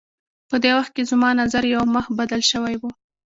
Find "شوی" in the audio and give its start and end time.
2.51-2.75